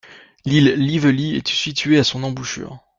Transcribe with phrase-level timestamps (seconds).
[0.45, 2.79] L'île Lively est située à son embouchure.